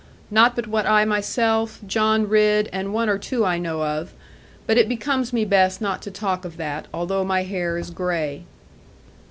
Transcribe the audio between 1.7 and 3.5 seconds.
John Ridd, and one or two